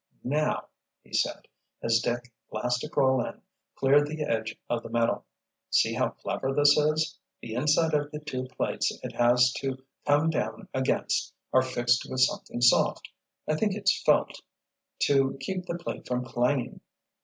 [0.23, 0.69] "Now,"
[1.03, 1.47] he said,
[1.83, 3.39] as Dick, last to crawl in,
[3.75, 5.25] cleared the edge of the metal,
[5.69, 9.77] "see how clever this is—the inside of the two plates it has to
[10.07, 16.25] come down against are fixed with something soft—I think it's felt—to keep the plate from
[16.25, 16.81] clanging.